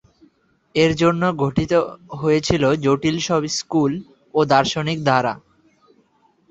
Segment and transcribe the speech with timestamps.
[0.75, 1.71] এর জন্য গঠিত
[2.19, 3.91] হয়েছিল জটিল সব স্কুল
[4.33, 5.33] ও দার্শনিক ধারা।